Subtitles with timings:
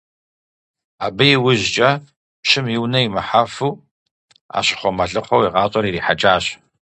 [1.05, 1.89] Абы иужькӏэ,
[2.41, 3.71] пщым и унэ имыхьэфу,
[4.51, 6.45] Ӏэщыхъуэ-мэлыхъуэу и гъащӀэр ирихьэкӏащ.